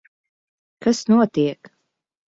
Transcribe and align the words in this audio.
Kas 0.85 1.03
notiek? 1.07 1.71